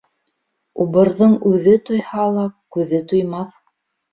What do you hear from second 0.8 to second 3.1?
Убырҙың үҙе туйһа ла, күҙе